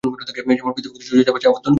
যেমন 0.03 0.73
পৃথিবীকে 0.75 1.05
সূর্যের 1.07 1.25
চারপাশে 1.27 1.47
আবর্তন 1.47 1.57
করছে। 1.57 1.69